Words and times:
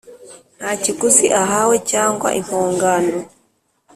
nta 0.59 0.71
kiguzi 0.83 1.25
ahawe 1.41 1.75
cyangwa 1.91 2.27
impongano. 2.39 3.15